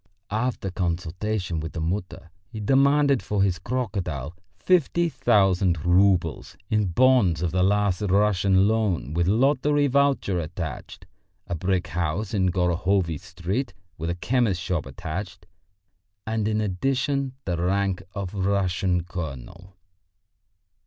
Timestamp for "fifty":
4.57-5.09